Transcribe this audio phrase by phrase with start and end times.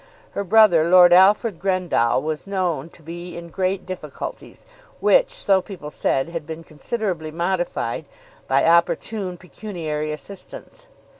[0.31, 4.65] Her brother, Lord Alfred Grendall, was known to be in great difficulties,
[4.99, 8.05] which, so people said, had been considerably modified
[8.47, 10.87] by opportune pecuniary assistance.